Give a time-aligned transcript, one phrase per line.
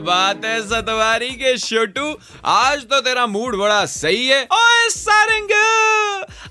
[0.00, 2.14] बात है सतवारी के छोटू।
[2.44, 5.52] आज तो तेरा मूड बड़ा सही है। ओए सारंग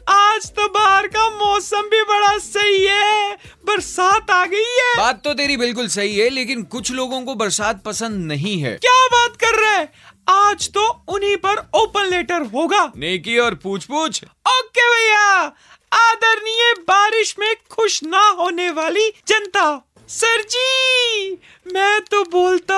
[0.09, 3.33] आज तो बाहर का मौसम भी बड़ा सही है।
[3.67, 7.81] बरसात आ गई है। बात तो तेरी बिल्कुल सही है लेकिन कुछ लोगों को बरसात
[7.83, 9.89] पसंद नहीं है। क्या बात कर रहे हैं?
[10.29, 15.25] आज तो उन्हीं पर ओपन लेटर होगा। नेकी और पूछ पूछ ओके भैया
[15.93, 19.65] आदरणीय बारिश में खुश ना होने वाली जनता
[20.09, 21.31] सर जी
[21.67, 22.76] मैं तो बोलता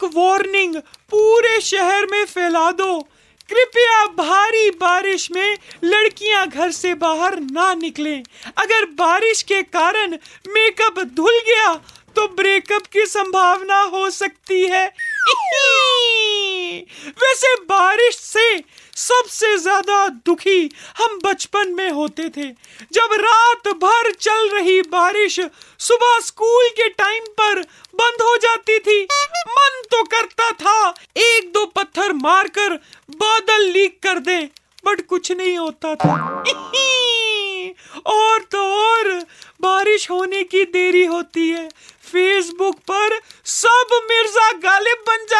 [0.00, 0.76] एक वार्निंग
[1.10, 3.08] पूरे शहर में फैला दो।
[3.48, 8.22] कृपया भारी बारिश में लड़कियाँ घर से बाहर ना निकलें।
[8.56, 10.16] अगर बारिश के कारण
[10.48, 11.74] मेकअप धुल गया
[12.16, 14.86] तो ब्रेकअप की संभावना हो सकती है।
[17.22, 18.64] वैसे बारिश से
[19.00, 22.48] सबसे ज़्यादा दुखी हम बचपन में होते थे।
[22.92, 25.38] जब रात भर चल रही बारिश
[25.80, 27.60] सुबह स्कूल के टाइम पर
[27.94, 29.02] बंद हो जाती थी,
[29.48, 32.74] मन तो करता था एक दो पत्थर मारकर
[33.16, 34.38] बादल लीक कर दे,
[34.86, 36.14] बट कुछ नहीं होता था।
[38.08, 39.08] और तो और,
[39.62, 41.68] बारिश होने की देरी होती है।
[42.04, 45.39] फेसबुक पर सब मिर्ज़ा गालिब बन हैं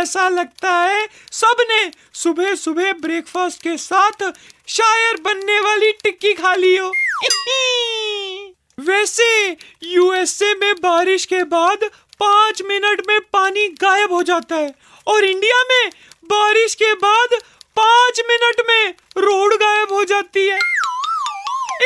[0.00, 4.30] ऐसा लगता है सबने सुबह सुबह ब्रेकफास्ट के साथ
[4.68, 6.92] शायर बनने वाली टिक्की खा ली हो।
[8.80, 11.84] वैसे यूएसए में बारिश के बाद
[12.20, 14.74] पाँच मिनट में पानी गायब हो जाता है
[15.06, 15.90] और इंडिया में
[16.24, 17.34] बारिश के बाद
[17.76, 20.58] पाँच मिनट में रोड गायब हो जाती है।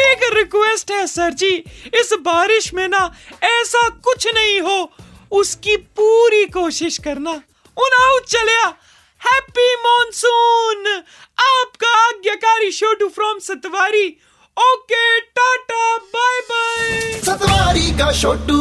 [0.03, 1.51] एक रिक्वेस्ट है सर जी,
[1.95, 3.05] इस बारिश में ना
[3.43, 4.93] ऐसा कुछ नहीं हो,
[5.33, 7.41] उसकी पूरी कोशिश करना।
[7.77, 8.67] उनाउ चलिया
[9.21, 10.87] हैप्पी मॉनसून
[11.45, 14.07] आपका आज्ञाकारी Chhotu from Satwari.
[14.57, 18.61] Okay tata bye bye Satwari का छोटू